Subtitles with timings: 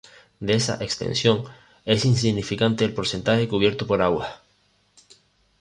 [0.39, 1.43] De esa extensión,
[1.85, 4.33] es insignificante el porcentaje cubierto por aguas.